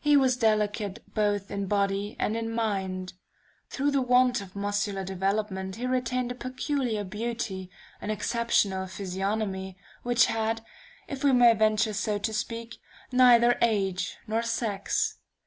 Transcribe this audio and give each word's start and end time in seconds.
He 0.00 0.16
was 0.16 0.38
delicate 0.38 1.02
both 1.12 1.50
in 1.50 1.66
body 1.66 2.16
and 2.18 2.38
in 2.38 2.50
mind. 2.50 3.12
Through 3.68 3.90
the 3.90 4.00
want 4.00 4.40
of 4.40 4.56
muscular 4.56 5.04
development 5.04 5.76
he 5.76 5.86
retained 5.86 6.32
a 6.32 6.34
peculiar 6.34 7.04
beauty, 7.04 7.70
an 8.00 8.08
exceptional 8.08 8.86
physiognomy, 8.86 9.76
which 10.04 10.24
had, 10.24 10.62
if 11.06 11.22
we 11.22 11.32
may 11.34 11.52
venture 11.52 11.92
so 11.92 12.16
to 12.18 12.32
speak, 12.32 12.76
neither 13.12 13.58
age 13.60 14.16
nor 14.26 14.40
sex. 14.42 15.18